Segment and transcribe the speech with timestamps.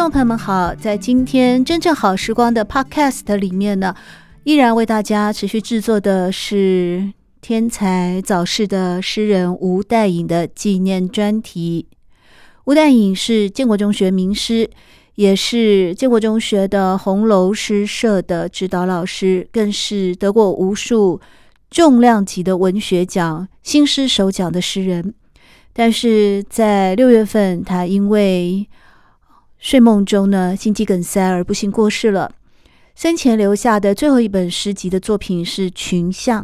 [0.00, 3.94] 众朋友们好，在今天《真正好时光》的 Podcast 里面呢，
[4.44, 7.12] 依然为大家持续制作的是
[7.42, 11.86] 天才早逝的诗人吴岱颖的纪念专题。
[12.64, 14.70] 吴岱颖是建国中学名师，
[15.16, 21.20] 也是建国中学的红楼诗社的指导老师，更是得过无数
[21.70, 25.12] 重量级的文学奖、新诗首奖的诗人。
[25.74, 28.66] 但是在六月份，他因为
[29.60, 32.32] 睡梦中呢心肌梗塞而不幸过世了。
[32.94, 36.42] 生前留下的最后一本诗集的作品是《群像》。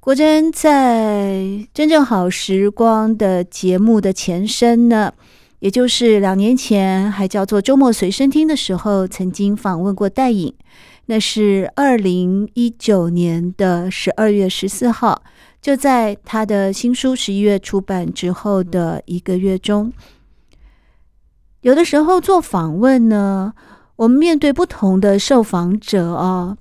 [0.00, 5.12] 国珍在真正好时光的节目的前身呢，
[5.58, 10.54] 也就是两年前还叫做周末随身听的时候，曾经访问过戴颖。
[11.06, 15.22] 那是二零一九年的十二月十四号，
[15.60, 19.92] 就在他的新书十一月出版之后的一个月中。
[21.62, 23.52] 有的时候做访问呢，
[23.96, 26.56] 我们面对不同的受访者啊。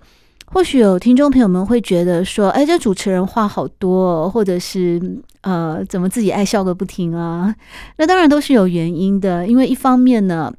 [0.47, 5.01] 或许有听众朋友们会觉得说：“哎，这主持人话好多，或者是
[5.41, 7.53] 呃，怎么自己爱笑个不停啊？”
[7.97, 10.53] 那当然都是有原因的，因为一方面呢，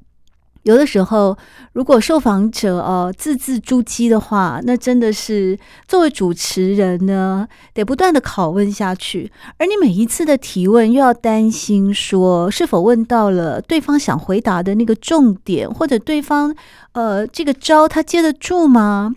[0.66, 1.38] 有的时候
[1.74, 5.56] 如果受访者哦字字珠玑的话，那真的是
[5.86, 16.52] 作为主持人呢，得不断的拷问下去，而你每一次的提问又要担心说是否问到了对方想回答的那个重点，或者对方
[16.92, 19.14] 呃这个招他接得住吗？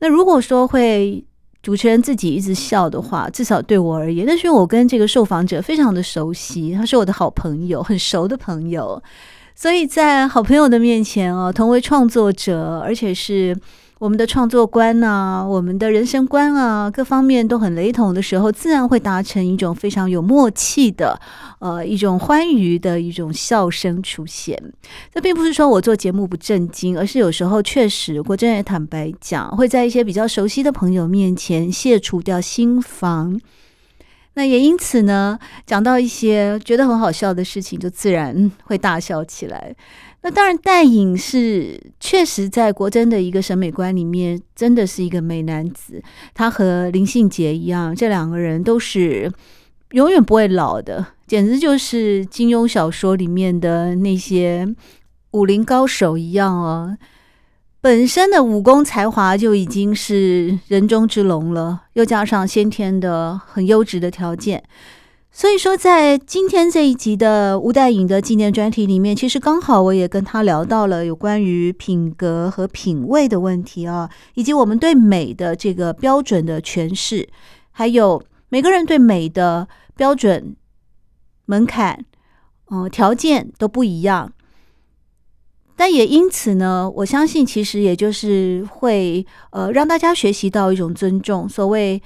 [0.00, 1.24] 那如果说会
[1.62, 9.00] 主持人自己一直笑的话，至少对我而言，那是因为我跟这个受访者非常的熟悉，他是我的好朋友，很熟的朋友，
[9.60, 13.54] 所以在好朋友的面前哦，同为创作者，而且是。
[13.98, 21.20] 我们的创作观啊，我们的人生观啊，各方面都很雷同的时候，自然会达成一种非常有默契的，
[21.58, 24.58] 呃，一种欢愉的一种笑声出现。
[25.12, 33.38] 这并不是说我做节目不正经，而是有时候确实，国珍也坦白讲，会在一些比较熟悉的朋友面前卸除掉心防。
[34.34, 39.74] 那也因此呢，讲到一些觉得很好笑的事情，就自然会大笑起来。
[40.22, 46.02] 那当然，岱隐是确实在国珍的一个审美观里面，真的是一个美男子。
[46.34, 49.32] 他和林信杰一样，这两个人都是
[49.92, 54.68] 永远不会老的，简直就是金庸小说里面的那些
[55.32, 56.96] 武林高手一样哦。
[57.82, 64.62] 本身的武功才华就已经是人中之龙了，又加上先天的很优质的条件。
[65.32, 77.26] 所以说，在今天这一集的吴岱颖的纪念专题里面，其实刚好我也跟他聊到了有关于品格和品味的问题啊，以及我们对美的这个标准的诠释，
[77.70, 80.54] 还有每个人对美的标准
[81.46, 82.04] 门槛，
[82.70, 84.32] 嗯、条件都不一样。
[85.80, 92.02] 但也因此呢，我相信其实也就是会呃让大家学习到一种尊重，所谓。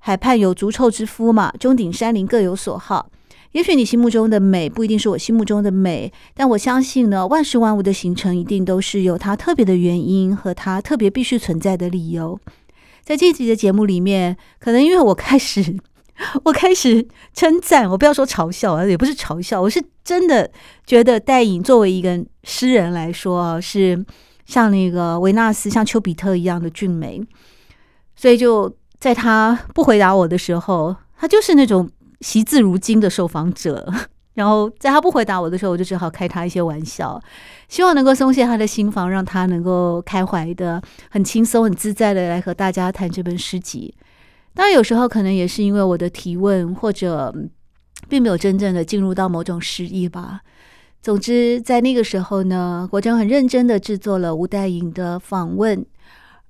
[0.00, 3.10] 海畔有足臭之夫嘛，钟鼎山林各有所好。
[3.52, 12.40] 也许你心目中的美不一定是我心目中的美，但我相信呢，万事万物的形成一定都是有它特别的原因和它特别必须存在的理由。
[13.02, 15.76] 在这集的节目里面，可能因为我开始，
[16.44, 20.50] 我开始称赞，我不要说嘲笑啊，也不是嘲笑，我是真的
[20.86, 24.04] 觉得岱隐作为一个诗人来说啊，是
[24.46, 27.20] 像那个维纳斯、像丘比特一样的俊美，
[28.16, 28.74] 所以就。
[29.00, 31.88] 在他不回答我的时候，他就是那种
[32.20, 33.88] 惜字如金的受访者。
[34.34, 37.22] 然后在他不回答我的时候，我就只好开他一些玩笑，
[37.68, 43.94] 希望能够松懈他的心防，让他能够开怀的、很轻松、很自在的来和大家谈这本诗集。
[44.58, 47.32] 当然，有时候可能也是因为我的提问，或者
[48.08, 50.40] 并没有真正的进入到某种诗意吧。
[51.00, 55.86] 总之，在那个时候呢，国珍很认真的制作了吴岱颖的访问。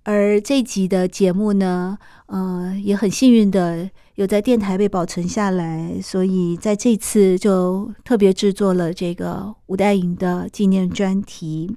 [0.05, 11.77] 而这集的节目呢，呃，也很幸运的有在电台被保存下来，所以在这次就特别制作了这个吴岱颖的纪念专题。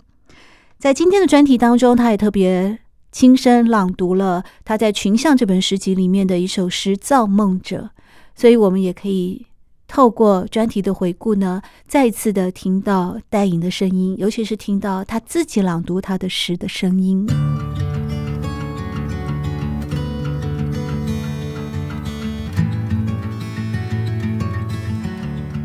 [0.79, 2.79] 在今天的专题当中，他也特别
[3.11, 7.91] 亲身朗读了他在《群像》这本诗集里面的一首诗《造梦者》，
[8.39, 9.45] 所以我们也可以
[9.87, 17.27] 透过专题的回顾呢，再次的听到戴颖的声音，尤其是听到他自己朗读他的诗的声音。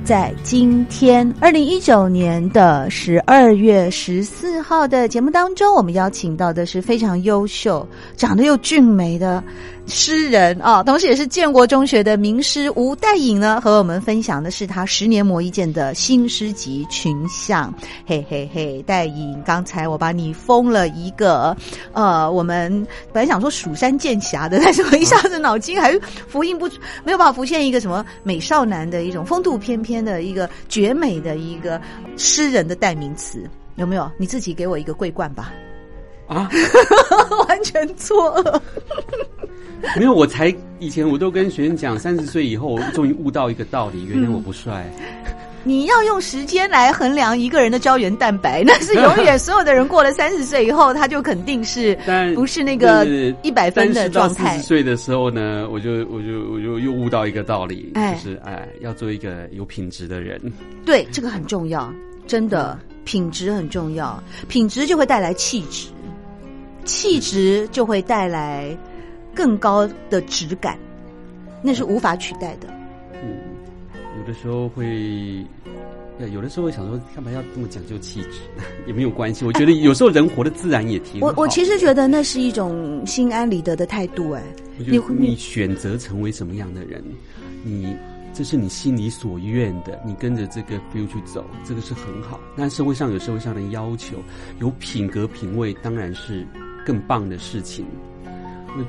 [0.06, 7.85] 在今天二零一九年的十二月十四号的节目当中，我们邀请到的是非常优秀、
[8.17, 9.43] 长得又俊美的
[9.88, 17.72] 诗人啊，同时也是建国中学的名师吴代颖呢，和我们分享的是他十年磨一剑的新诗集《群像》。
[18.06, 21.56] 嘿嘿嘿，代颖，刚才我把你封了一个
[21.92, 29.96] 呃，我们本来想说蜀山剑侠的，但是我一下子脑筋还是浮印不出，没有办法浮现一个什么美少男的一种风度翩翩。
[30.06, 31.80] 的一个绝美的一个
[32.18, 33.42] 诗人的代名词
[33.76, 34.08] 有没有？
[34.18, 35.52] 你自己给我一个桂冠吧！
[36.28, 36.48] 啊，
[37.48, 38.62] 完全错了。
[39.96, 44.84] 没有，我才以前我都跟学生讲，三十岁以后我终于悟到一个道理，原来我不帅。
[45.64, 51.99] 你要用时间来衡量一个人的胶原蛋白，那是永远所有的人过了 三十岁以后，他就肯定是，
[52.37, 53.05] 不是那个
[53.43, 54.52] 一百分的状态。
[54.52, 60.40] 四十岁的时候呢，我就我就我就又悟到一个道理，哎、就是哎，要做一个有品质的人。
[60.84, 61.93] 对，这个很重要，
[62.29, 65.88] 真的，品质很重要，品质就会带来气质，
[66.84, 68.70] 气质就会带来
[69.36, 70.76] 更高的质感，
[71.62, 72.66] 那是无法取代的。
[73.12, 73.36] 嗯，
[74.18, 75.44] 有的时候会。
[76.32, 78.40] 有的时候我想说，干嘛要这么讲究气质？
[78.88, 79.44] 也没有关系。
[79.44, 81.26] 我觉得有时候人活得自然也挺好。
[81.26, 84.30] 我我其实觉得那是一种心安理得的态度。
[84.30, 84.42] 哎，
[84.78, 87.04] 你你选择成为什么样的人，
[87.62, 87.94] 你
[88.32, 92.40] 这是你心里所愿的，你跟着这个 feel 去走，这个是很好。
[92.56, 94.16] 但社会上有社会上的要求，
[94.58, 96.46] 有品格品味，当然是
[96.86, 97.84] 更棒的事情。
[98.68, 98.82] 我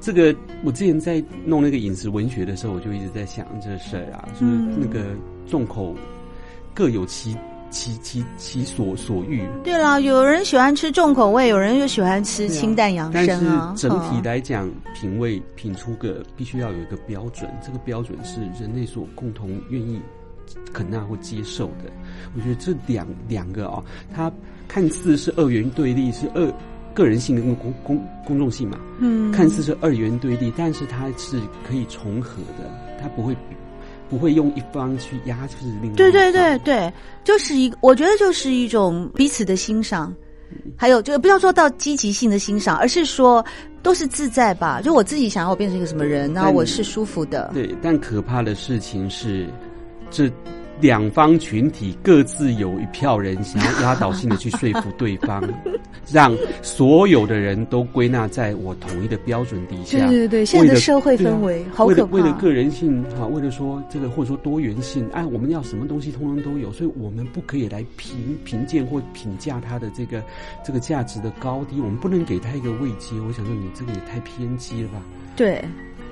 [0.00, 5.04] 这个我之前在弄那个饮食文学的时候，我就一直在想这事儿啊，就是那个
[5.48, 5.94] 重口。
[6.72, 7.36] 各有其
[7.68, 9.42] 其其其所所欲。
[9.64, 13.74] 对了，有人喜欢吃重口味，有人又喜欢吃清淡养生啊。
[13.76, 20.00] 但是整体来讲，哦、品味品出个必须要有一个标准，这个标准是人类所共同愿意
[20.72, 21.90] 肯纳或接受的。
[22.36, 24.32] 我觉得这两两个啊、哦，它
[24.68, 26.54] 看似是二元对立，是二
[26.94, 28.78] 个人性跟公公公众性嘛。
[28.98, 32.70] 嗯，看似是二元对立，但是它是可以重合的，
[33.00, 33.36] 它不会。
[34.08, 35.94] 不会用一方去压制另外一方。
[35.94, 36.92] 对对对对，
[37.22, 40.12] 就是一，我觉得就是一种彼此的欣赏，
[40.50, 43.44] 嗯、还有就不要说到积极性的欣赏，而是说
[43.84, 44.80] 都是自在吧。
[44.82, 47.52] 就我自己想要我变成一个什么人，然后我是舒服的。
[47.54, 49.46] 对，但可怕的事情是
[50.10, 50.28] 这。
[50.80, 55.42] 两方群体各自有一票人想要压倒性的去说服对方，
[56.10, 59.98] 让所有的人都归纳在我统一的标准底下。
[60.06, 62.02] 对对对，现在的社会氛围好可怕。
[62.12, 70.22] 为了为了个人性哈，为了说这个或者说多元性，哎，我们要什么东西通通都有，所以我们不可以来评评鉴或评价他的这个
[70.64, 73.14] 这个价值的高低，我们不能给他一个位阶。
[73.26, 75.02] 我想说，你这个也太偏激了吧？
[75.36, 75.64] 对，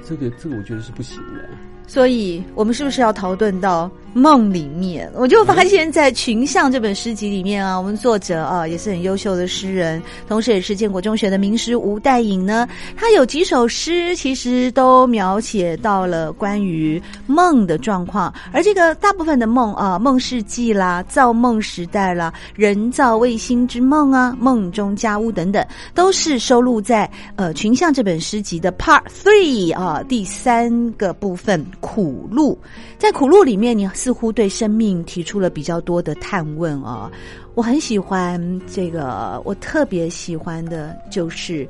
[0.05, 1.49] 这个这个我觉得是不行的。
[1.89, 5.11] 所以我们是不是要逃遁到梦里面？
[5.15, 12.69] 我就发现，在《群像》这本诗集里面啊，我们作者啊也是很优秀的诗人，同时也是建国中学的名师吴戴颖呢。
[12.97, 25.65] 他有几首诗，其实都描写到了关于梦的状况，而这个大部分的梦啊，《梦世纪》啦，《造梦时代》啦，《人造卫星之梦》啊，《梦中家屋》等等，
[25.95, 31.65] 都是收录在呃《群像》这本诗集的 Part Three 啊第三个部分。
[31.81, 32.59] 苦路，
[32.99, 37.13] 在苦路里面，你似乎对生命提出了比较多的探问啊、哦！
[37.55, 38.41] 我很喜欢
[38.73, 41.67] 这个，我特别喜欢的就是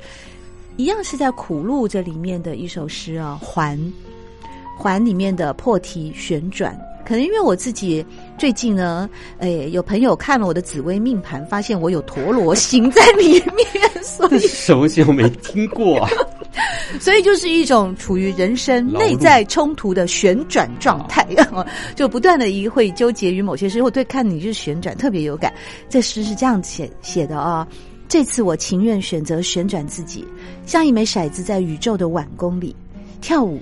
[0.77, 3.77] 一样是在苦路这里面的一首诗啊，《环》
[4.77, 6.79] 环里面的破题旋转。
[7.05, 8.05] 可能因为我自己
[8.37, 16.07] 最近呢，哎，有朋友看了我的紫微命盘，发现我有陀螺星在里面，所以什么星我没听过。
[16.99, 21.25] 所以就是一种处于人生内在冲突的旋转状态，
[21.95, 23.81] 就不断的一会纠结于某些事。
[23.81, 25.51] 我对看你就是旋转特别有感。
[25.89, 27.67] 这诗是这样写写的啊、哦：
[28.07, 30.27] 这次我情愿选择旋转自己，
[30.65, 32.75] 像一枚骰子在宇宙的碗宫里
[33.21, 33.61] 跳舞，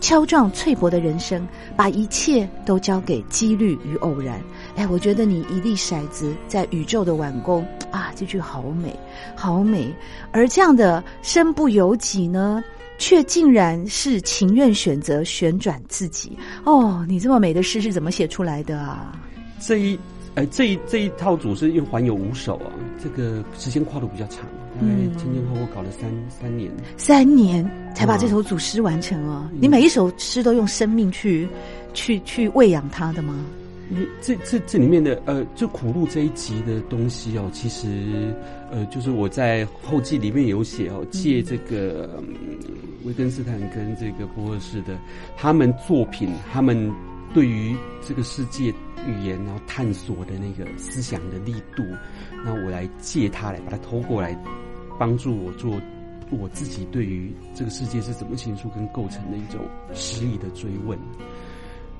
[0.00, 4.38] 敲撞脆薄的人生，把一切都交给几率与偶然。
[4.76, 8.94] 哎，我觉得你一粒骰子在宇宙的碗宫啊，这句好美，
[9.34, 9.90] 好美。
[10.32, 12.62] 而这样的身不由己呢，
[13.04, 16.32] 却竟然是情愿选择旋转自己。
[16.64, 19.12] 哦，你这么美的诗是怎么写出来的啊？
[19.60, 19.98] 这一，
[20.36, 24.46] 呃，这一这一套组诗因为环有五首啊，这个时间跨度比较长，
[24.80, 29.46] 大概前前后后搞了三三年，三年才把这首组诗完成哦。
[29.52, 31.46] 嗯、你每一首诗都用生命去。
[31.92, 33.46] 去去喂养它的吗？
[33.88, 38.34] 你这这这里面的呃，就苦路这一集的东西哦，其实
[38.72, 42.34] 呃，就是我在后记里面有写哦，借这个、嗯、
[43.04, 44.98] 维根斯坦跟这个博尔士的
[45.36, 46.92] 他们作品，他们
[47.32, 48.74] 对于这个世界
[49.06, 51.82] 语言然后探索的那个思想的力度，
[52.44, 54.36] 那我来借它来把它偷过来，
[54.98, 55.80] 帮助我做
[56.30, 59.60] 我自己对于这个世界是怎么形塑跟构成的一种
[59.92, 60.98] 诗意的追问，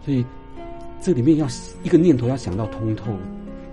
[0.04, 0.24] 所以。
[1.00, 1.46] 这里面要
[1.82, 3.14] 一个念头要想到通透，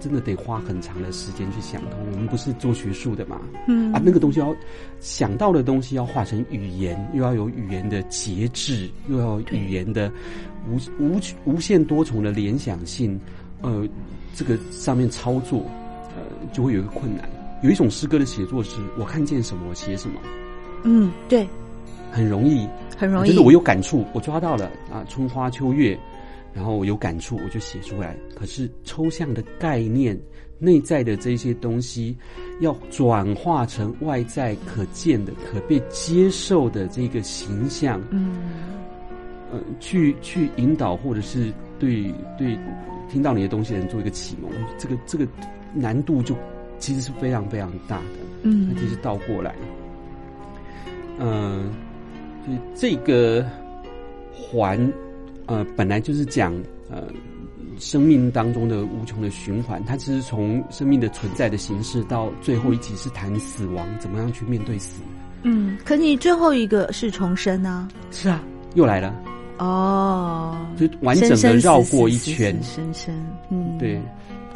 [0.01, 1.99] 真的得花很长的时间去想通。
[2.11, 4.53] 我们不是做学术的嘛，嗯啊，那个东西要
[4.99, 10.11] 想到的东西要化成语言，又要有语言的节制，又要语言的
[10.67, 13.17] 无无无限多重的联想性，
[13.61, 13.87] 呃，
[14.35, 15.59] 这个上面操作，
[16.17, 17.29] 呃，就会有一个困难。
[17.61, 20.19] 有一种诗歌的写作是，我看见什么，我写什么。
[20.83, 21.47] 嗯，对，
[22.11, 22.67] 很容易，
[22.97, 25.95] 很容易，就是我有感触，我抓到了啊，春花秋月。
[26.53, 28.17] 然后我有感触，我就写出来。
[28.35, 30.19] 可是抽象的概念、
[30.59, 32.15] 内在的这些东西，
[32.59, 38.51] 要转化成外在可见的、可被接受的这个形象，嗯，
[39.51, 42.59] 呃，去去引导，或者是对对
[43.09, 45.25] 听到你的东西的人做一个启蒙，这个这个
[45.73, 46.35] 难度就
[46.79, 48.19] 其实是非常非常大的。
[48.43, 49.55] 嗯，其实倒过来，
[51.17, 51.71] 嗯、呃，
[52.45, 53.45] 所以这个
[54.33, 54.91] 环。
[55.45, 56.53] 呃，本来就是讲
[56.89, 57.03] 呃
[57.77, 65.01] 生命当中的无穷的循环，它其实从生命的存在的形式到最后一集是谈死亡，怎么样去面对死。
[65.43, 67.87] 嗯，可你最后一个是重生呢？
[68.11, 68.43] 是啊，
[68.75, 69.13] 又来了。
[69.57, 73.15] 哦，就完整的绕过一圈，深深。
[73.49, 74.01] 嗯，对。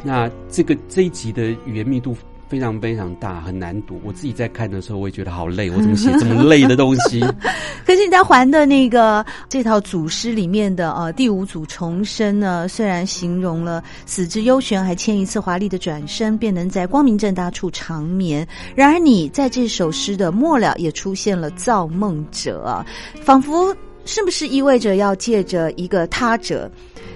[0.02, 2.16] 那这个这一集的语言密度。
[2.48, 4.00] 非常非常大，很难读。
[4.04, 5.70] 我自己在看的时候，我也觉得好累。
[5.70, 7.20] 我怎么写这么累的东西？
[7.84, 18.46] 可是你在还的那个这套组诗里面的呃第五组重生呢，虽然形容了死之幽玄，还欠一次华丽的转身，便能在光明正大处长眠。
[18.74, 22.84] 然而你在这首诗的末了也出现了造梦者，
[23.22, 23.74] 仿佛
[24.06, 26.70] 是不是意味着要借着一个他者？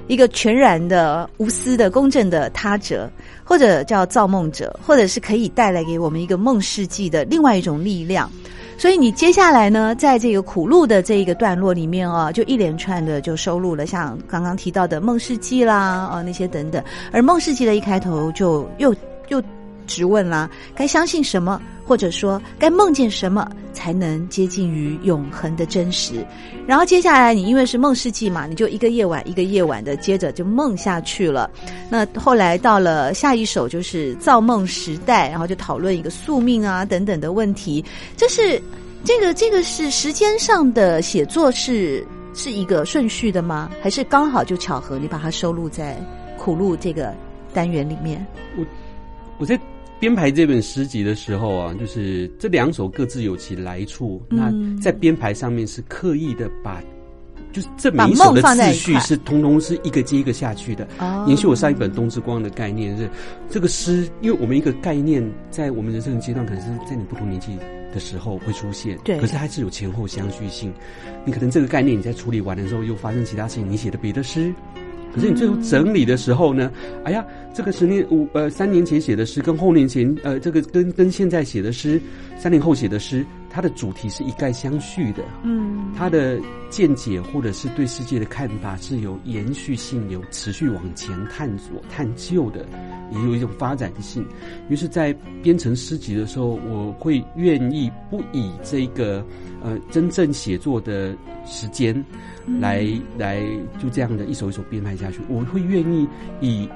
[0.09, 3.09] 一个全然的、无私的、公正的他者，
[3.45, 8.29] 或者叫造梦者，或者是可以带来给我们一个梦世纪的另外一种力量。
[8.77, 15.77] 所以你接下来呢，在这个苦路的这一个段落里面啊，就一连串的就收录了像刚刚提到的梦世纪啦，
[16.11, 16.83] 啊那些等等。
[17.13, 18.93] 而梦世纪的一开头就又
[19.29, 19.41] 又
[19.91, 21.61] 质问啦，该相信什么？
[21.85, 26.25] 或者说，该梦见什么才能接近于永恒的真实？
[26.65, 31.51] 然后接下来，你因为是梦世纪嘛，你就一个夜晚一个夜晚的接着就梦下去了。
[31.91, 37.85] 那后来到了下一首就是造梦时代，然后就讨论一个宿命啊等等的问题。
[38.17, 38.63] 这是
[39.03, 43.69] 这个这个是时间上的写作是是一个顺序的吗？
[43.83, 45.99] 还是刚好就巧合你把它收录在
[46.39, 47.13] 苦路这个
[47.53, 48.25] 单元里面？
[48.57, 48.65] 我
[49.39, 49.59] 我在。
[50.01, 54.21] 编排这本诗集的时候啊，就是这两首各自有其来处。
[54.31, 56.83] 嗯、那在编排上面是刻意的把，
[57.53, 60.89] 就是这每一首的次序是通通是一个接一个下去的。
[61.27, 63.09] 延续我上一本《冬之光》的概念是，
[63.51, 67.55] 这个诗，因为我们一个概念在我们人生的阶段，可能是在你不同年纪
[67.93, 70.73] 的时候会出现，对，可是还是有前后相续性。
[71.27, 74.51] 你可能这个概念你在处理完的时候，又发生其他事情，你写的别的诗。
[75.15, 76.71] 可是你最后整理的时候呢？
[77.05, 82.01] 哎呀，这个十年五呃三年前写的诗，跟后年前呃这个跟跟现在写的诗，
[82.39, 85.25] 三年后写的诗，它的主题是一概相续的。
[85.43, 86.41] 嗯，它的
[86.71, 92.65] 见解或者是对世界的看法是有延续性、有持续往前探索、探究的，
[93.11, 94.25] 也有一种发展性。
[94.69, 99.25] 于是，在编成诗集的时候，我会愿意不以这个
[99.61, 101.15] 呃真正写作的
[101.45, 102.05] 时间。
[102.61, 102.87] 来
[103.19, 103.43] 来，
[103.79, 106.09] 就这样的一首一首编排下去，我会愿意
[106.41, 106.69] 以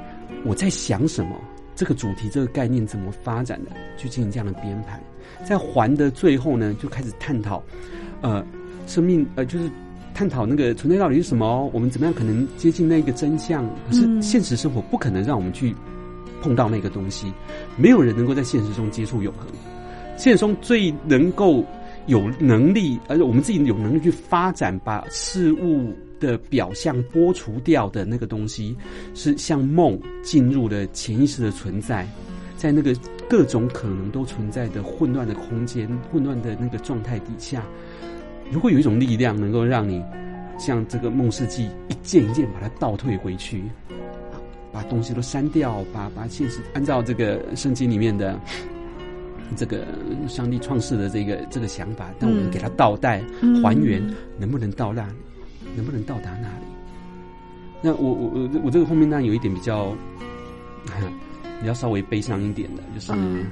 [0.45, 1.40] 我在想什么
[1.75, 5.00] 这个主题、这个概念怎么发展的，去进行这样的编排。
[5.45, 7.63] 在环的最后呢，就开始探讨，
[8.23, 8.45] 呃，
[8.87, 9.71] 生命呃，就是
[10.15, 13.65] 探讨那个存在到底是什么，我们怎么样可能接近那个真相？
[13.89, 15.75] 可是现实生活不可能让我们去
[16.43, 17.33] 碰到那个东西，
[17.77, 19.47] 没有人能够在现实中接触永恒。
[20.17, 21.65] 现实中最能够。
[22.07, 28.77] 有能力，而且我们自己有能力去发展，把事物的表象剥除掉的那个东西，
[29.15, 32.07] 是像梦进入了潜意识的存在，
[32.59, 32.95] 在那个
[33.35, 37.64] 各种可能都存在的混乱的空间、混乱的那个状态底下，
[38.53, 40.00] 如果有一种力量能够让你
[40.57, 43.64] 像这个梦世纪一件一件把它倒退回去，
[44.71, 48.38] 把东西都删掉，把把现实按照这个圣经里面的。
[49.57, 49.85] 这个
[50.29, 53.21] 上帝创世的这个这个想法，但我们给它倒带、
[53.62, 54.00] 还原，
[54.38, 55.12] 能不能到那里？
[55.76, 56.64] 能不能到达那里？
[57.83, 59.95] 那我我我我这个后面当然有一点比较，
[61.61, 63.47] 比较稍微悲伤一点的，就是嗯，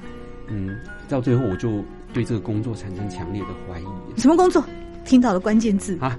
[0.49, 0.79] 嗯，
[1.09, 1.83] 到最后我就
[2.13, 3.85] 对这个工作产生强烈的怀疑。
[4.17, 4.65] 什么工作？
[5.05, 6.19] 听到了关键字啊？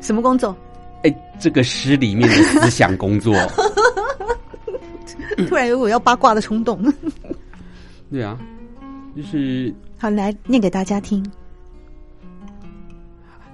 [0.00, 0.56] 什么工作？
[1.04, 3.34] 哎、欸，这个诗里面的思想工作。
[5.48, 6.80] 突然有我要八卦的冲动。
[8.10, 8.38] 对啊，
[9.16, 11.24] 就是好来念给大家听。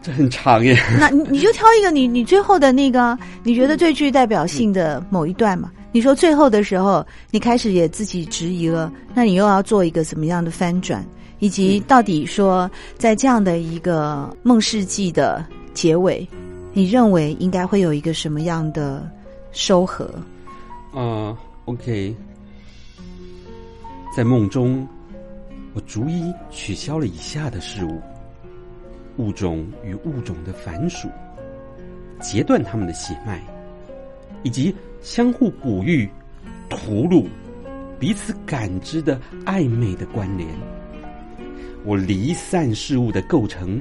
[0.02, 5.72] 这很长耶， 那你就挑一个你你最后的那个你觉得最具代表性的某一段嘛？
[5.90, 11.04] 你说最后的时候，你开始也自己质疑了，那你又要做一个什么样的翻转？
[11.40, 16.28] 以及到底说在这样的一个梦世纪的结尾，
[16.72, 19.08] 你认为应该会有一个什么样的
[19.52, 20.12] 收合？
[20.92, 22.14] 啊、uh,，OK，
[24.16, 24.86] 在梦中，
[25.74, 28.00] 我逐一取消了以下的事物。
[29.18, 31.08] 物种与物种的繁属，
[32.20, 33.42] 截断他们的血脉，
[34.42, 36.08] 以及相互哺育、
[36.68, 37.26] 屠戮、
[37.98, 40.48] 彼此感知的暧昧的关联。
[41.84, 43.80] 我离散事物的构成，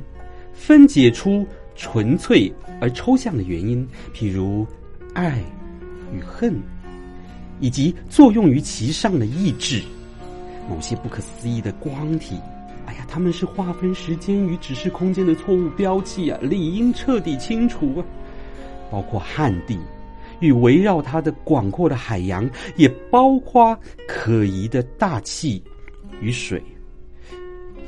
[0.53, 1.45] 分解出
[1.75, 4.65] 纯粹而抽象的原因，譬如
[5.13, 5.41] 爱
[6.13, 6.55] 与恨，
[7.59, 9.81] 以及作用于其上的意志，
[10.69, 12.37] 某些不可思议的光体。
[12.85, 18.05] 哎呀，他们是划分时间与指示空间的错误标记啊，理应彻底清除啊！
[18.89, 19.77] 包括旱地
[20.39, 25.63] 与围绕它的广阔的海洋，也包括可疑的大气
[26.21, 26.61] 与水。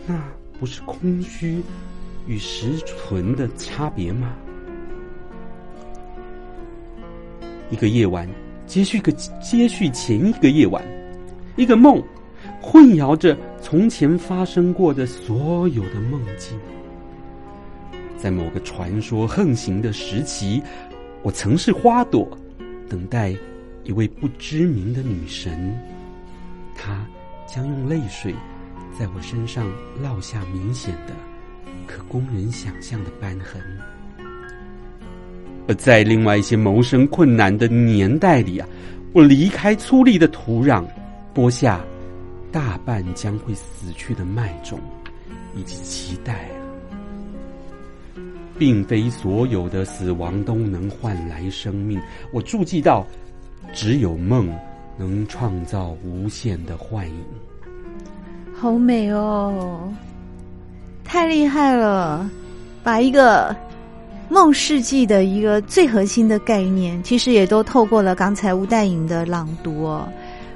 [0.05, 0.21] 那
[0.59, 1.61] 不是空虚
[2.27, 4.33] 与实存的差别吗？
[7.69, 8.27] 一个夜晚
[8.65, 10.83] 接续个接续前一个夜晚，
[11.55, 12.01] 一个梦。
[12.61, 16.59] 混淆着从前发生过的所有的梦境，
[18.17, 20.61] 在某个传说横行的时期，
[21.21, 22.27] 我曾是花朵，
[22.89, 23.35] 等待
[23.83, 25.77] 一位不知名的女神，
[26.75, 27.05] 她
[27.47, 28.33] 将用泪水
[28.97, 29.71] 在我身上
[30.03, 31.13] 烙下明显的、
[31.87, 33.61] 可供人想象的斑痕。
[35.67, 38.67] 而在另外一些谋生困难的年代里啊，
[39.13, 40.83] 我离开粗粝的土壤，
[41.33, 41.79] 播下。
[42.51, 44.79] 大半将会死去的麦种，
[45.55, 46.49] 以及期待，
[48.59, 51.99] 并非所有的死亡都能换来生命。
[52.31, 53.07] 我注记到，
[53.73, 54.53] 只有梦
[54.97, 57.15] 能创造无限的幻影。
[58.53, 59.89] 好美哦，
[61.05, 62.29] 太厉害了！
[62.83, 63.55] 把一个
[64.27, 70.07] 梦世纪的一个最核心的概念，其实也都透过了刚才吴代颖的朗读哦。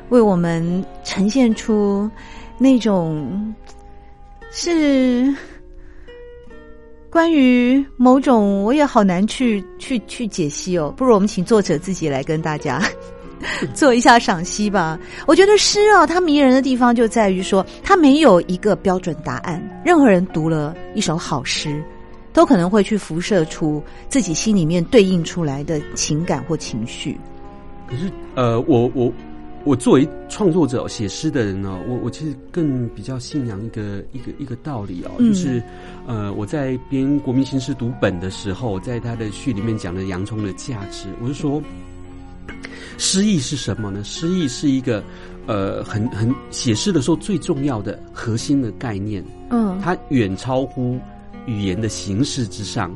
[0.10, 2.10] 为我们呈现出
[2.58, 3.54] 那种
[4.52, 5.34] 是
[7.14, 10.92] 关于某种，我也好难去去去解析哦。
[10.98, 12.82] 不如我们请作者自己来跟大家
[13.72, 15.00] 做一下赏析吧。
[15.28, 19.64] 我觉得诗啊，它迷人的地方就在于说，它没有一个标准答案。
[19.86, 21.84] 任何人读了一首好诗，
[22.34, 27.16] 都可能会去辐射出自己心里面对应出来的情感或情绪。
[27.88, 29.14] 可是，呃，我我。
[29.66, 35.64] 我作为创作者、写诗的人呢，我我其实更比较信仰一个一个一个道理哦，就是，
[36.06, 41.08] 呃，我在编《国民新诗读本》的时候，在他的序里面讲了洋葱的价值。
[41.22, 41.64] 我就说，
[42.98, 44.04] 诗意是什么呢？
[44.04, 45.02] 诗意是一个
[45.48, 49.24] 呃，很很写诗的时候最重要的核心的概念。
[49.50, 51.00] 嗯，它远超乎
[51.46, 52.94] 语言的形式之上，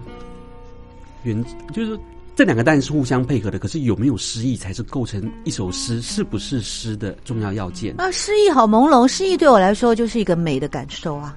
[1.24, 1.98] 远就是。
[2.38, 8.12] 这两个当然是互相配合的，可是有没有诗意才是构成一首诗是不是诗的重要要件啊？
[8.12, 11.36] 诗意好朦胧，诗意对我来说就是一个美的感受啊。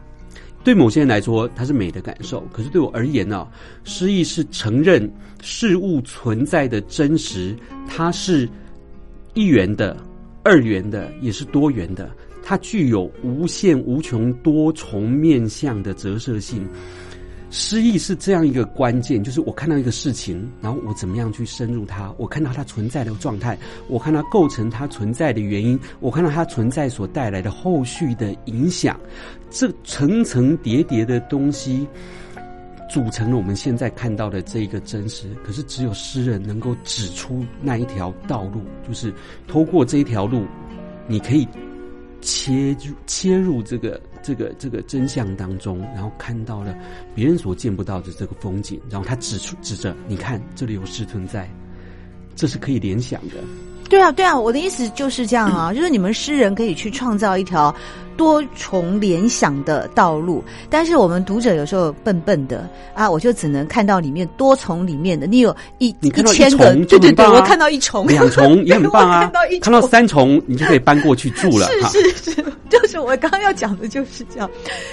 [0.63, 3.49] 对某些人来说，它是美的感受，可是对我而言呢、啊，
[3.83, 5.11] 诗意是承认
[5.41, 7.57] 事物存在的真实，
[7.89, 8.47] 它是
[9.33, 9.97] 一元的、
[10.43, 12.11] 二元的，也是多元的，
[12.43, 16.69] 它具有无限无穷多重面向的折射性。
[17.51, 23.59] 诗意是这样一个关键，就是我看到一个事情，然后我怎么样去深入它，我看到它存在的状态，
[23.89, 28.99] 我看到构成它存在的原因，我看到它存在所带来的后续的影响，
[29.51, 31.85] 这层层叠叠的东西
[32.89, 35.27] 组成了我们现在看到的这一个真实。
[35.45, 39.13] 可是只有诗人能够指出那一条道路，就是
[39.49, 40.47] 透过这一条路，
[41.09, 41.49] 你可以
[42.21, 44.01] 切入切入这个。
[44.23, 46.75] 这个这个真相当中，然后看到了
[47.15, 51.49] 别人所见不到的这个风景，然后他指出指着，你看这里有诗存在，
[52.35, 53.37] 这是可以联想的。
[53.91, 57.75] 对啊，对啊，我的意思就是这样啊， 就是你们诗人可以去创造一条
[58.17, 74.49] 多重联想的道路，但是我们读者有时候笨笨的啊，我就只能看到里面多重里面的，你有一一千个，对对对，我看到一重，两重也很棒啊，看到一重，看到三重，你就可以搬过去住了，是是是，就是我刚刚要讲的就是这样，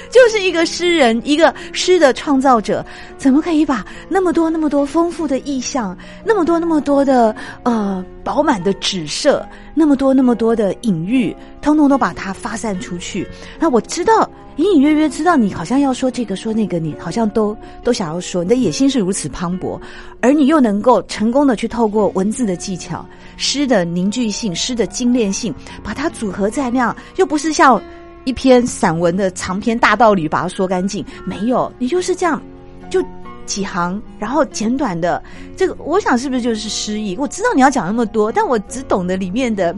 [0.10, 2.84] 就是一个诗人，一个诗的创造者，
[3.18, 8.04] 怎么可以把那么多那么多丰富的意象，那么多那么多的呃。
[8.28, 13.26] 饱满的指涉，那么多那么多的隐喻，通通都把它发散出去。
[13.58, 19.80] 那我知道，隐隐约约知道你好像要说这个说那个，你好像都都想要说，你的野心是如此磅礴，
[20.20, 23.06] 而你又能够成功的去透过文字的技巧、
[23.38, 27.82] 诗的凝聚性、诗的精炼性，把它组合在那样，又不是像
[28.26, 32.42] 一篇散文的长篇大道理把它说干净，没有，你就是这样
[32.90, 33.02] 就。
[33.48, 35.24] 几行，然后简短的，
[35.56, 37.16] 这个我想是不是就是诗意？
[37.18, 39.76] 我知道你要讲那么多，但我只懂得里面的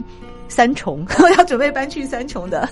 [0.48, 2.68] 三重， 我要准备搬去三重的。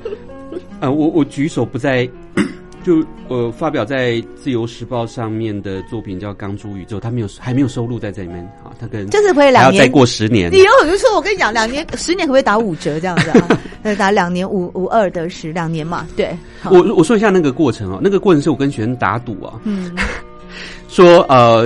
[0.80, 2.08] 呃，我我举手不在，
[2.84, 8.70] 就呃发表在《自由时报》上面的作品叫《钢珠宇宙》，他没有还没有收录在这里面啊。
[8.78, 10.52] 他跟就是可以两年，再过十年。
[10.52, 13.60] 你有我就说，我跟你讲，两年十年可不可以打五折这样子啊？
[13.82, 16.06] 呃，打两年五五二得十，两年嘛。
[16.16, 16.36] 对，
[16.70, 19.60] 我我说一下那个过程哦，那个过程是我跟学生打赌啊。
[19.64, 19.94] 嗯。
[20.88, 21.64] 说呃，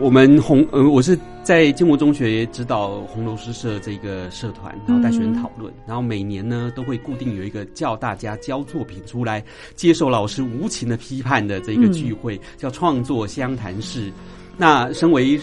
[0.00, 9.42] 我们红呃，我是在建国中学指导红楼诗社这个社团，然后带学生讨论，嗯、然后每年呢都会固定有一个叫大家交作品出来，
[9.74, 14.12] 接受老师无情的批判的这个聚会，嗯、叫创作相谈室。
[14.56, 15.40] 那身为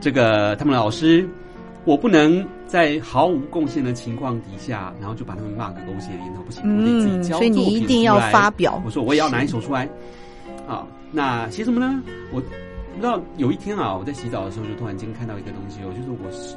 [0.00, 1.28] 这个他们的老师，
[1.84, 7.64] 我不能在毫无贡献的情况底下，然后就把他们骂个狗血淋头，不行，我得自己交作品出来。
[7.64, 8.82] 所以你一定要发表。
[8.84, 9.88] 我说我也要拿一首出来
[10.68, 12.02] 啊，那写什么呢？
[12.32, 12.42] 我。
[12.96, 16.56] 不知道有一天啊，我在洗澡的时候就突然间看到一个东西哦，就是我是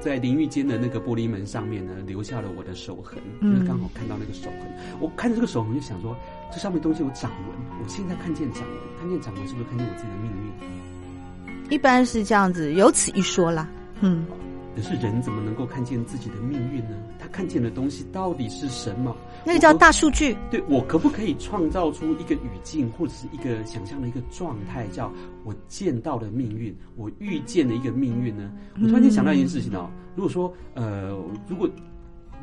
[0.00, 4.60] 在淋浴间的那个玻璃门上面呢，留下了我的手痕，就是刚好看到那个手痕。
[4.62, 6.16] 嗯、我看着这个手痕就想说，
[6.52, 7.58] 这上面东西有掌纹。
[7.82, 11.72] 我现在看见掌纹，看见掌纹是不是看见我自己的命运？
[11.72, 13.68] 一般是这样子，有此一说啦。
[14.02, 14.24] 嗯。
[14.76, 16.94] 可是人怎么能够看见自己的命运呢？
[17.18, 19.16] 他看见的东西到底是什么？
[19.42, 20.36] 那个叫大数据。
[20.50, 25.10] 对，我可不可以创造出一个语境，或者是一个想象的一个状态，叫
[25.44, 28.52] 我见到的命运，我遇见的一个命运呢？
[28.74, 31.08] 我突然间想到一件事情哦，如果说呃，
[31.48, 31.66] 如果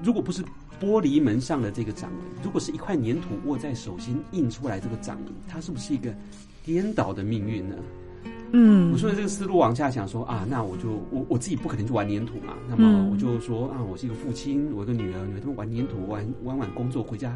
[0.01, 0.41] 如果不是
[0.81, 6.11] 玻璃门上的这个掌纹，如果是一块粘土握在手心印出来这个掌纹，它是不是一个
[6.65, 7.75] 颠倒的命运呢？
[8.55, 17.31] 嗯，我顺着这个思路往下想说啊，那我就我我自己不可能去玩粘土嘛，那么我就说啊，我是一个父亲，我一个女儿，女儿他们玩粘土，玩玩完工作回家，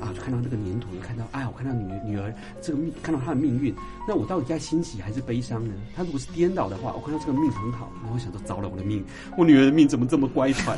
[0.00, 2.32] 啊，就看到那个粘土，就看到哎，我看到女女儿
[2.62, 3.74] 这个命，看到她的命运，
[4.08, 5.74] 那我到底该欣喜还是悲伤呢？
[5.94, 9.04] 她如果是颠倒的话，我看到这个命很好，然后我想说糟了，我的命，
[9.36, 10.74] 我女儿的命怎么这么乖舛？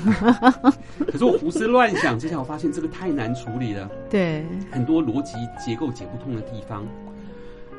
[1.06, 6.84] 可是我胡思乱想之下，我发现这个太难处理了，对，很多逻辑结构解不通的地方。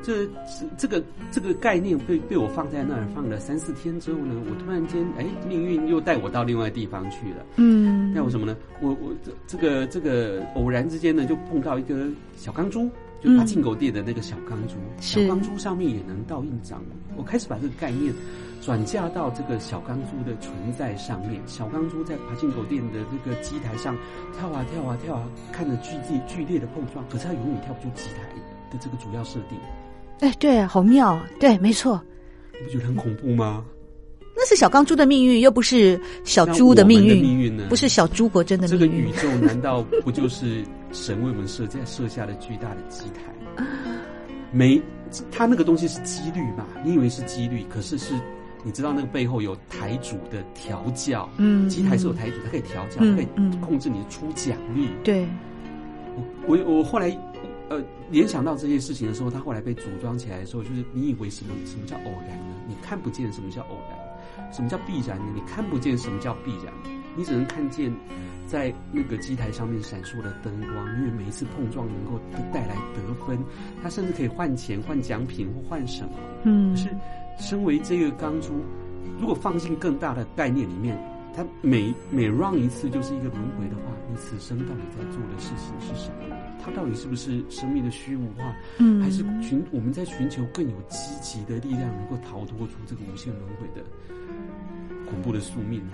[0.02, 0.28] 这
[0.76, 7.44] 这个这个概念被被我放在那儿放了三四天之后呢，我突然间哎，命运又带我到另外地方去了。
[7.56, 8.56] 嗯，带我什么呢？
[8.80, 12.06] 我我这这个这个偶然之间呢，就碰到一个
[12.36, 12.88] 小钢珠，
[13.20, 14.74] 就爬进狗店的那个小钢珠。
[14.74, 16.82] 嗯、小钢珠上面也能倒印章。
[17.16, 18.12] 我开始把这个概念
[18.60, 21.40] 转嫁到这个小钢珠的存在上面。
[21.46, 23.96] 小钢珠在爬进狗店的这个机台上
[24.38, 28.22] 跳啊跳啊跳啊，看着剧烈剧烈的碰撞，可是它永远跳不出机台
[28.70, 29.58] 的这个主要设定。
[30.20, 32.00] 哎，对，好妙，对，没错。
[32.58, 33.64] 你不觉得很恐怖吗？
[34.34, 37.20] 那是小钢珠的命运，又不是小猪的命运。
[37.20, 37.64] 命运呢？
[37.68, 38.80] 不是小猪国真的命运。
[38.80, 43.64] 这个宇宙难道不就是神为我们设在设下的巨大的机台？
[44.52, 44.80] 没，
[45.30, 46.66] 他那个东西是几率嘛？
[46.84, 48.14] 你以为是几率，可是是，
[48.62, 51.28] 你知道那个背后有台主的调教。
[51.38, 53.26] 嗯，机台是有台主，它可以调教，它可以
[53.60, 54.88] 控制你的出奖率。
[55.02, 55.26] 对，
[56.46, 57.14] 我我我后来。
[57.68, 62.54] 呃，联想到这件事情的时候，他后来被组装起来的时候，就是你以为什么什么叫偶然呢？
[62.68, 65.24] 你看不见什么叫偶然，什么叫必然呢？
[65.34, 66.72] 你看不见什么叫必然，
[67.16, 67.92] 你只能看见
[68.46, 72.20] 在那个机台上面闪烁的灯光，因为每一次碰撞能够
[72.52, 73.36] 带来得分，
[73.82, 76.10] 它甚至可以换钱、换奖品或换什么。
[76.44, 76.88] 嗯，可是
[77.38, 78.52] 身为这个钢珠，
[79.18, 80.96] 如果放进更大的概念里面，
[81.34, 86.36] 它每每 run 一次就是一个轮回的话，你此生到底在做的事情是什么？
[86.62, 88.54] 它到底是不是生命的虚无化？
[88.78, 93.84] 嗯，还是寻我们在寻求更有积极的力量，能够逃脱出这个无限轮回的
[95.10, 95.92] 恐怖的宿命呢？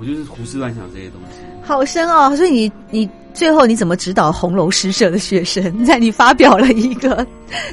[0.00, 1.38] 我就是胡思乱想这些东西。
[1.62, 2.34] 好深哦！
[2.34, 5.84] 所以你你最后你怎么指导红楼诗社的学生？
[5.84, 7.24] 在你发表了一个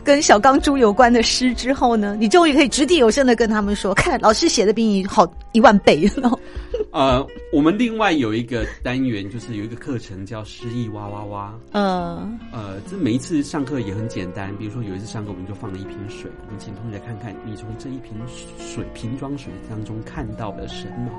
[0.03, 6.07] 跟小钢珠有关的诗之后呢，你终于可以掷地有声的跟他们说：“看，老师写的比你好一万倍。
[6.91, 11.53] ”呃，我们另外有一个单元，就是有一个课程叫诗意哇哇哇。
[11.71, 14.55] 嗯，呃，这每一次上课也很简单。
[14.57, 18.13] 比如说有一次上课，我们就放了一瓶水，我们请同学看看，你从这一瓶
[18.59, 21.09] 水瓶装水当中看到了什么？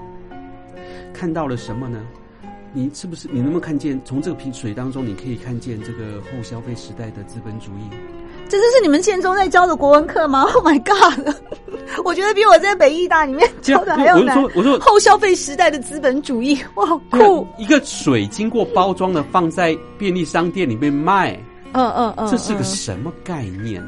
[1.12, 1.98] 看到了什么呢？
[2.72, 3.28] 你是不是？
[3.32, 3.98] 你能不能看见？
[4.04, 7.88] 从这个瓶水当中，你可以看见这个后消费时代的资本主义。
[8.46, 10.42] 这就是你们建中在教的国文课吗？
[10.54, 11.34] Oh my god！
[12.04, 14.36] 我觉得比我在北艺大里面教的还要难。
[14.42, 17.46] 我说，我说后消费时代的资本主义，哇，好酷！
[17.58, 21.32] 一个水经过包装的放在便利商店里面卖，
[21.72, 23.82] 嗯嗯嗯，这是个什么概念？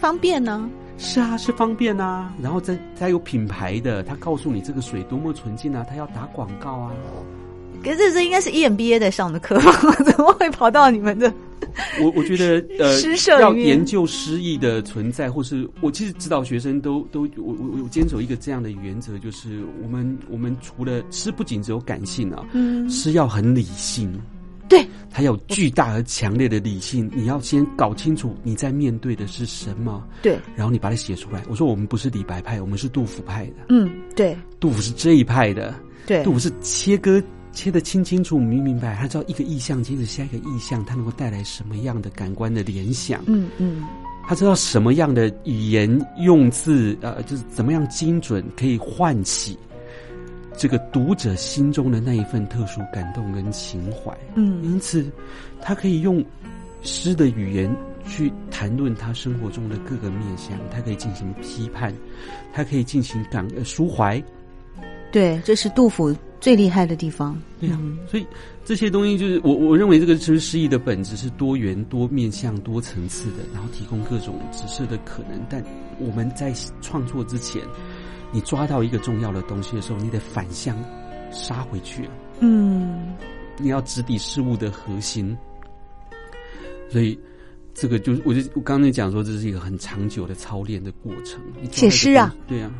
[0.00, 0.68] 方便呢？
[0.98, 2.32] 是啊，是方便啊。
[2.40, 6.92] 然后再再有品牌的，他告诉你这个水多么纯净啊，他要打广告啊。
[7.82, 9.72] 可是这这应该是 EMBA 在上的课吧？
[10.04, 11.32] 怎么会跑到你们的？
[12.00, 24.12] 我我觉得呃， 诗社要研究诗意的存在，或是我其实指导学生都都我我我坚守一个这样的原则，就是我们我们除了诗不仅只有感性啊，嗯，诗要很理性，
[24.72, 31.42] 对，它有巨大而强烈的理性，你要先搞清楚你在面对的是什么，对，然后你把它写出来。
[31.46, 35.74] 我说我们不是李白派，我们是杜甫派的，嗯，对，杜甫是这一派的，
[36.06, 37.22] 对，杜甫是切割。
[37.54, 43.22] 切得清清楚、明明白，他知道一个意象接着下一个意象，他能够带来什么样的感官的联想。
[43.26, 43.84] 嗯嗯，
[44.26, 49.58] 他知道什么样的语言用字，呃，就是怎么样精准，可以唤起
[50.56, 54.16] 这个读者心中的那一份特殊感动跟情怀。
[54.34, 55.10] 嗯，因此
[55.60, 56.24] 他可以用
[56.82, 57.74] 诗的语言
[58.06, 61.94] 去谈论他生活中的各个面向，他可以进行批判，
[62.52, 64.22] 他可以进行感呃抒怀。
[65.10, 66.14] 对，这是杜甫。
[66.40, 68.26] 最厉害的地方，对呀、啊，所以
[68.64, 75.40] 这些东西就是我我认为这个就是诗意的本质是多元、多面向、多层次的，然后提供各种指示的可能。
[75.48, 75.62] 但
[76.00, 77.62] 我们在创作之前，
[78.32, 80.76] 你抓到一个重要的东西的时候，你得反向
[81.30, 82.12] 杀回去啊。
[82.40, 83.14] 嗯，
[83.58, 85.36] 你要直抵事物的核心。
[86.90, 87.18] 所以
[87.72, 91.40] 这个就是，我就我刚才讲说，这是一个很长久的操练的过程。
[91.70, 92.70] 写诗啊，对啊，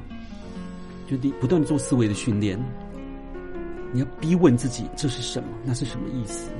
[1.07, 2.59] 就你不断做思维的训练。
[3.93, 5.49] 你要逼问自己，这是什么？
[5.65, 6.51] 那是什么意思？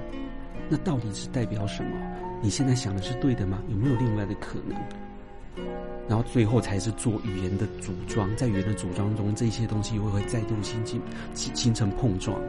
[0.69, 1.91] 那到底是代表什么？
[2.43, 3.59] 你现在想的是对的吗？
[3.69, 4.77] 有没有另外的可能？
[6.09, 11.01] 然后最后才是做语言的组装，在语言的组装中，这些东西会会再度形成
[11.55, 12.41] 形成碰撞。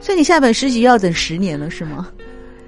[0.00, 2.08] 所以你下本诗集要等十年了，是吗？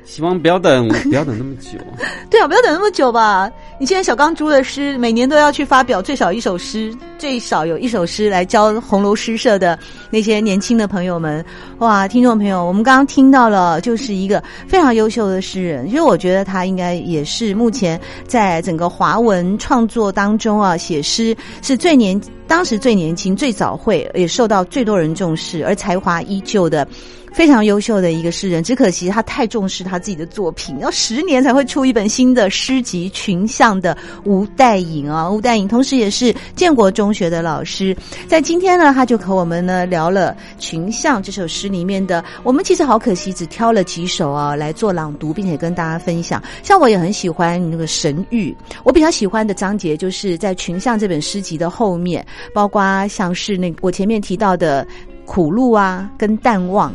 [0.04, 1.78] 希望不要等， 不要等那么久。
[2.28, 3.50] 对啊，不要等那么久吧。
[3.78, 9.78] 你现在小钢珠的诗，每年都要去发表最少一首诗，最少有一首诗来教红楼诗社的
[10.10, 11.44] 那些年轻的朋友们。
[11.78, 15.88] 哇，听众朋友，我们刚刚听到了，就是一个非常优秀的诗人。
[15.88, 26.86] 其实我觉得他应该也是目前在整个华文创作当中啊，写诗是最年，当时最年轻、最早会，也受到最多人重视，而才华依旧的。
[27.32, 37.96] 非常优秀的一个诗人，只可惜他太重视他自己的作品，要十年才会出一本新的诗集《群像》的吴岱颖啊，吴岱颖同时也是建国中学的老师，
[38.28, 46.42] 在今天呢，他就和我们呢聊了《群像》这首诗里面的，我们其实好可惜只挑了几首啊来做朗读，并且跟大家分享。
[46.62, 54.86] 像我也很喜欢那个神諭，我比较喜欢的章节就是在《群像》这本诗集的后面，包括像是那我前面提到的
[55.24, 56.92] 苦路啊，跟淡忘。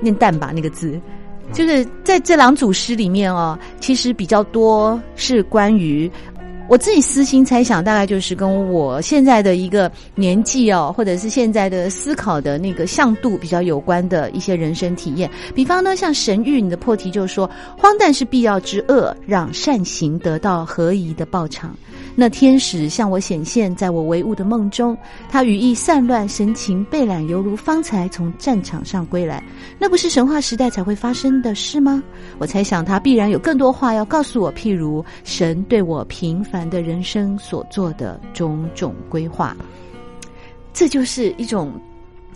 [0.00, 1.00] 念淡吧，那个字，
[1.52, 6.10] 就是在这两组诗里面哦，其实比较多是关于
[6.68, 15.28] 我自己私心猜想，大概就是跟我现在的一个年纪哦，或者是现在的思考的那个向度比较有关的一些人生体验。
[15.52, 21.74] 比方呢，像神谕，你的破题就是说，荒诞是必要之恶，让善行得到合宜的报偿。
[22.14, 24.96] 那天使向我显现，在我唯物的梦中，
[25.28, 29.42] 他羽翼散乱，神情惫懒，犹如方才从战场上归来。
[29.78, 32.02] 那不是神话时代才会发生的事吗？
[32.38, 39.56] 我猜想他必然有更多话要告诉我，譬如神对我平凡的人生所做的种种规划。
[40.72, 41.72] 这就是一种。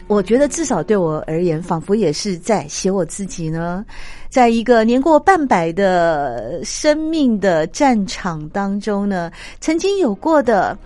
[0.07, 3.85] 我觉得至少对我而言，仿佛也是在写我自己呢，
[4.29, 10.77] 在一个年过半百的生命的战场当中呢，曾经有过的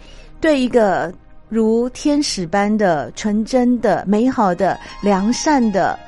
[0.41, 1.13] 对一个
[1.49, 5.99] 如天使般的纯真的、美好的、良善的，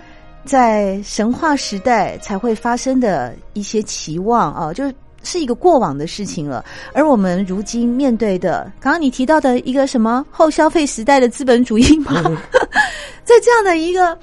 [0.44, 4.94] 在神话时代才会发生的一些期望啊，就是。
[5.22, 12.22] 是一个过往的事情了，而我们如今面对的，刚刚你提到的一个什么后消费时代的资本主义吗？
[13.24, 14.18] 在这样的一个。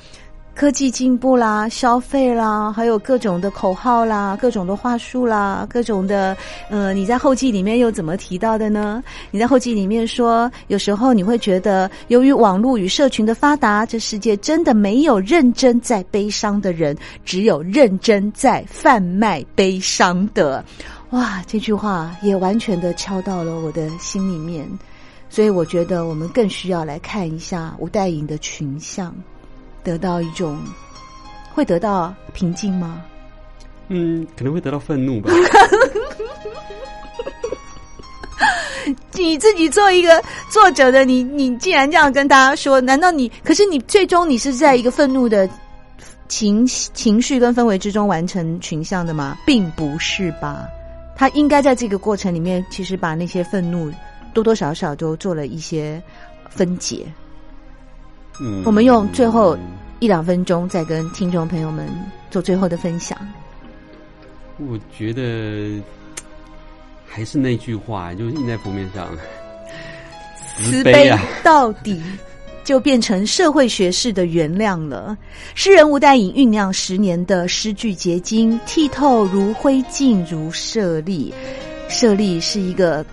[0.59, 6.35] 科技进步啦，消费啦，还有各种的口号啦，各种的话术啦，各种的
[6.71, 9.03] 呃，你在后记里面又怎么提到的呢？
[9.29, 20.65] 你在后记里面说，有时候你会觉得，由于网络与社群的发达，这世界真的没有认真在悲伤的人，只有认真在贩卖悲伤的。
[21.11, 24.67] 哇，这句话也完全的敲到了我的心里面，
[25.29, 29.13] 所以我觉得我们更需要来看一下吴代颖的群像。
[29.83, 30.59] 得到一种，
[31.53, 33.01] 会得到平静吗？
[33.87, 35.31] 嗯，可能会得到愤怒吧。
[39.13, 43.31] 你自己做一个作者的你，你既然这样跟大家说，难道你？
[43.45, 45.49] 可是你最终你是在一个愤怒的
[46.27, 49.37] 情情绪跟氛围之中完成群像的吗？
[49.45, 50.67] 并不是吧。
[51.15, 53.89] 他应该在这个过程里面，其实把那些愤怒
[54.37, 55.99] 多多少少都做了一些
[56.47, 57.11] 分解。
[58.39, 59.57] 嗯，我们用最后
[59.97, 61.89] 一两分钟再跟听众朋友们
[62.29, 63.17] 做最后的分享。
[64.57, 65.81] 我觉得
[67.07, 69.09] 还是那句话，就印在封面上，
[70.69, 71.99] 慈悲啊，到底
[72.63, 75.17] 就变成社会学式的原谅了。
[75.55, 81.33] 诗人吴岱颖酝酿十年的诗句结晶，剔透如灰烬，如舍利。
[81.89, 83.03] 舍利是一个。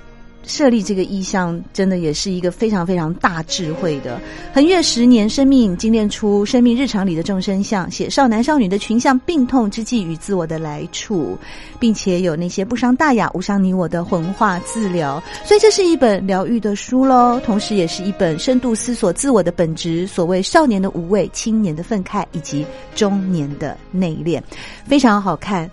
[0.46, 4.20] 设立这个意象，真的也是一个非常非常大智慧的。
[4.52, 11.36] 横越十年，生命精炼出生命日常里的众生相，写少男少女的群像病痛之际与自我的来处，
[11.80, 15.22] 并且有那些不伤大雅、无伤你我的魂化自疗。
[15.44, 24.40] 所以这是一本疗愈的书喽，同时也是一本深度思索自我的本质，所谓少年的无畏、青年的愤慨以及中年的内敛，
[24.86, 25.70] 非常好看。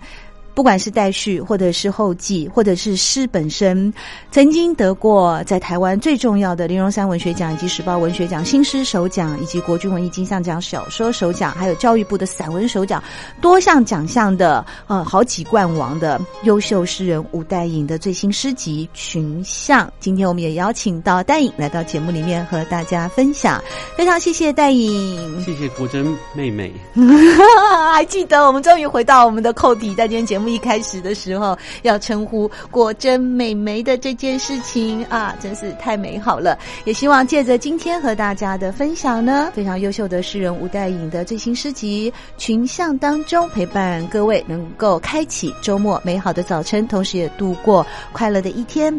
[0.54, 3.92] 不管是待续，或者是后记，或者是诗本身，
[4.30, 13.02] 曾经得过在台湾最重要的林荣山文学奖以及时报文学奖新诗首奖，以及国军文艺金像奖小说首奖，还有教育部的散文首奖，
[13.40, 23.58] 多项奖项的呃好几冠王的优秀诗人吴岱颖的最新诗集《群像》，今天我们也邀请到岱颖来到节目里面和大家分享，
[23.96, 26.70] 非常谢谢岱颖，谢谢国珍妹妹，
[27.94, 30.41] 还记得我们终于回到我们的扣题，在今天节目。
[30.48, 36.58] 一开始的时候要称呼果真美眉的这件事情啊，真是太美好了。
[36.84, 48.98] 也希望借着今天和大家的分享呢，非常优秀的诗人吴代颖的最新诗集《群像》当中，陪伴各位能够开启周末美好的早晨，同时也度过快乐的一天。